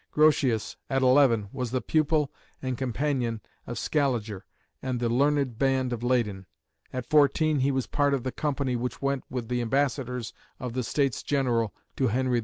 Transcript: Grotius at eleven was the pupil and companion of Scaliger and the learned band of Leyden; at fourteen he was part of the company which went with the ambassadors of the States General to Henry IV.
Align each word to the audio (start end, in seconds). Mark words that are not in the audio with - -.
Grotius 0.11 0.77
at 0.89 1.03
eleven 1.03 1.47
was 1.53 1.69
the 1.69 1.79
pupil 1.79 2.31
and 2.59 2.75
companion 2.75 3.39
of 3.67 3.77
Scaliger 3.77 4.45
and 4.81 4.99
the 4.99 5.09
learned 5.09 5.59
band 5.59 5.93
of 5.93 6.01
Leyden; 6.01 6.47
at 6.91 7.07
fourteen 7.07 7.59
he 7.59 7.69
was 7.69 7.85
part 7.85 8.15
of 8.15 8.23
the 8.23 8.31
company 8.31 8.75
which 8.75 8.99
went 8.99 9.23
with 9.29 9.47
the 9.47 9.61
ambassadors 9.61 10.33
of 10.59 10.73
the 10.73 10.81
States 10.81 11.21
General 11.21 11.71
to 11.97 12.07
Henry 12.07 12.39
IV. 12.39 12.39